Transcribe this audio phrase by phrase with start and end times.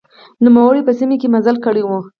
[0.43, 1.89] نوموړي په سیمه کې مزل کړی و.